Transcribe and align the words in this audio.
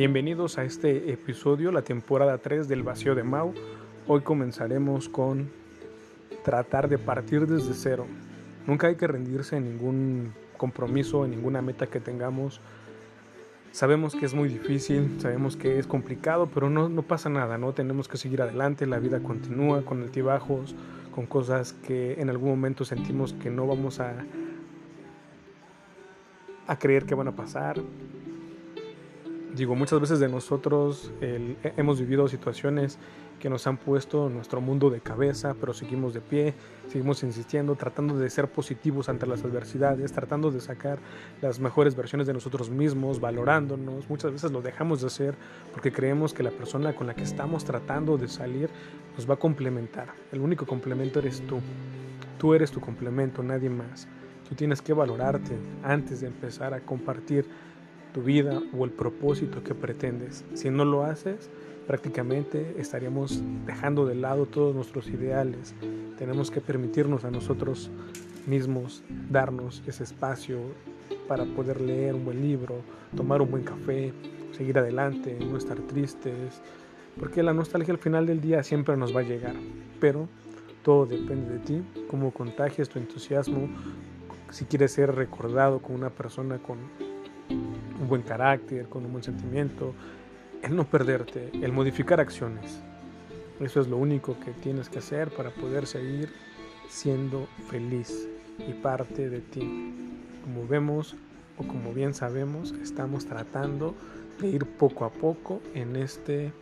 Bienvenidos 0.00 0.56
a 0.56 0.64
este 0.64 1.12
episodio, 1.12 1.70
la 1.72 1.82
temporada 1.82 2.38
3 2.38 2.68
del 2.68 2.82
Vacío 2.82 3.14
de 3.14 3.22
Mau. 3.22 3.52
Hoy 4.06 4.22
comenzaremos 4.22 5.10
con 5.10 5.50
tratar 6.42 6.88
de 6.88 6.96
partir 6.96 7.46
desde 7.46 7.74
cero. 7.74 8.06
Nunca 8.66 8.86
hay 8.86 8.94
que 8.96 9.06
rendirse 9.06 9.58
en 9.58 9.64
ningún 9.64 10.32
compromiso, 10.56 11.26
en 11.26 11.32
ninguna 11.32 11.60
meta 11.60 11.86
que 11.86 12.00
tengamos. 12.00 12.62
Sabemos 13.72 14.16
que 14.16 14.24
es 14.24 14.32
muy 14.32 14.48
difícil, 14.48 15.20
sabemos 15.20 15.58
que 15.58 15.78
es 15.78 15.86
complicado, 15.86 16.46
pero 16.46 16.70
no, 16.70 16.88
no 16.88 17.02
pasa 17.02 17.28
nada, 17.28 17.58
¿no? 17.58 17.74
Tenemos 17.74 18.08
que 18.08 18.16
seguir 18.16 18.40
adelante, 18.40 18.86
la 18.86 19.00
vida 19.00 19.20
continúa 19.22 19.84
con 19.84 20.00
altibajos, 20.00 20.74
con 21.14 21.26
cosas 21.26 21.74
que 21.74 22.18
en 22.18 22.30
algún 22.30 22.48
momento 22.48 22.86
sentimos 22.86 23.34
que 23.34 23.50
no 23.50 23.66
vamos 23.66 24.00
a, 24.00 24.14
a 26.66 26.78
creer 26.78 27.04
que 27.04 27.14
van 27.14 27.28
a 27.28 27.36
pasar. 27.36 27.82
Digo, 29.54 29.74
muchas 29.74 30.00
veces 30.00 30.20
de 30.20 30.28
nosotros 30.28 31.12
hemos 31.20 32.00
vivido 32.00 32.28
situaciones 32.28 32.98
que 33.40 33.50
nos 33.50 33.66
han 33.66 33.78
puesto 33.78 34.28
nuestro 34.28 34.60
mundo 34.60 34.90
de 34.90 35.00
cabeza, 35.00 35.56
pero 35.58 35.72
seguimos 35.72 36.14
de 36.14 36.20
pie, 36.20 36.54
seguimos 36.88 37.22
insistiendo, 37.24 37.74
tratando 37.74 38.16
de 38.16 38.30
ser 38.30 38.48
positivos 38.48 39.08
ante 39.08 39.26
las 39.26 39.42
adversidades, 39.42 40.12
tratando 40.12 40.50
de 40.50 40.60
sacar 40.60 40.98
las 41.40 41.58
mejores 41.58 41.96
versiones 41.96 42.26
de 42.26 42.34
nosotros 42.34 42.70
mismos, 42.70 43.18
valorándonos. 43.18 44.08
Muchas 44.08 44.30
veces 44.30 44.52
lo 44.52 44.62
dejamos 44.62 45.00
de 45.00 45.08
hacer 45.08 45.34
porque 45.72 45.90
creemos 45.90 46.32
que 46.32 46.42
la 46.42 46.50
persona 46.50 46.94
con 46.94 47.06
la 47.06 47.14
que 47.14 47.24
estamos 47.24 47.64
tratando 47.64 48.18
de 48.18 48.28
salir 48.28 48.70
nos 49.16 49.28
va 49.28 49.34
a 49.34 49.38
complementar. 49.38 50.08
El 50.30 50.42
único 50.42 50.64
complemento 50.66 51.18
eres 51.18 51.40
tú. 51.46 51.60
Tú 52.38 52.54
eres 52.54 52.70
tu 52.70 52.80
complemento, 52.80 53.42
nadie 53.42 53.70
más. 53.70 54.06
Tú 54.48 54.54
tienes 54.54 54.80
que 54.80 54.92
valorarte 54.92 55.56
antes 55.82 56.20
de 56.20 56.26
empezar 56.26 56.74
a 56.74 56.80
compartir 56.80 57.46
tu 58.12 58.22
vida 58.22 58.62
o 58.76 58.84
el 58.84 58.90
propósito 58.90 59.62
que 59.62 59.74
pretendes. 59.74 60.44
Si 60.54 60.70
no 60.70 60.84
lo 60.84 61.04
haces, 61.04 61.50
prácticamente 61.86 62.74
estaríamos 62.78 63.42
dejando 63.66 64.06
de 64.06 64.14
lado 64.14 64.46
todos 64.46 64.74
nuestros 64.74 65.08
ideales. 65.08 65.74
Tenemos 66.18 66.50
que 66.50 66.60
permitirnos 66.60 67.24
a 67.24 67.30
nosotros 67.30 67.90
mismos 68.46 69.02
darnos 69.28 69.82
ese 69.86 70.04
espacio 70.04 70.58
para 71.26 71.44
poder 71.44 71.80
leer 71.80 72.14
un 72.14 72.24
buen 72.24 72.40
libro, 72.40 72.76
tomar 73.16 73.42
un 73.42 73.50
buen 73.50 73.64
café, 73.64 74.12
seguir 74.52 74.78
adelante, 74.78 75.38
no 75.40 75.56
estar 75.56 75.78
tristes, 75.80 76.60
porque 77.18 77.42
la 77.42 77.52
nostalgia 77.52 77.92
al 77.92 77.98
final 77.98 78.26
del 78.26 78.40
día 78.40 78.62
siempre 78.62 78.96
nos 78.96 79.14
va 79.14 79.20
a 79.20 79.24
llegar, 79.24 79.54
pero 80.00 80.28
todo 80.82 81.06
depende 81.06 81.54
de 81.54 81.58
ti, 81.58 81.82
cómo 82.08 82.32
contagias 82.32 82.88
tu 82.88 82.98
entusiasmo, 82.98 83.68
si 84.50 84.64
quieres 84.64 84.92
ser 84.92 85.14
recordado 85.14 85.80
como 85.80 85.96
una 85.96 86.10
persona 86.10 86.58
con 86.58 86.78
un 88.00 88.08
buen 88.08 88.22
carácter, 88.22 88.88
con 88.88 89.04
un 89.04 89.12
buen 89.12 89.24
sentimiento, 89.24 89.94
el 90.62 90.74
no 90.74 90.84
perderte, 90.84 91.50
el 91.62 91.72
modificar 91.72 92.20
acciones. 92.20 92.80
Eso 93.60 93.80
es 93.80 93.88
lo 93.88 93.98
único 93.98 94.38
que 94.40 94.52
tienes 94.52 94.88
que 94.88 94.98
hacer 94.98 95.30
para 95.30 95.50
poder 95.50 95.86
seguir 95.86 96.30
siendo 96.88 97.46
feliz 97.68 98.28
y 98.58 98.72
parte 98.72 99.28
de 99.28 99.40
ti. 99.40 99.94
Como 100.42 100.66
vemos 100.66 101.14
o 101.58 101.64
como 101.64 101.92
bien 101.92 102.14
sabemos, 102.14 102.72
estamos 102.82 103.26
tratando 103.26 103.94
de 104.40 104.48
ir 104.48 104.64
poco 104.64 105.04
a 105.04 105.10
poco 105.10 105.60
en 105.74 105.96
este 105.96 106.52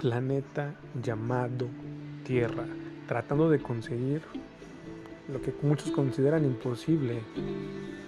planeta 0.00 0.74
llamado 1.02 1.66
Tierra, 2.24 2.66
tratando 3.08 3.48
de 3.48 3.58
conseguir 3.60 4.20
lo 5.32 5.40
que 5.40 5.54
muchos 5.62 5.90
consideran 5.90 6.44
imposible, 6.44 7.22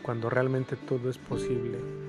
cuando 0.07 0.31
realmente 0.31 0.77
todo 0.77 1.11
es 1.11 1.19
posible. 1.19 2.06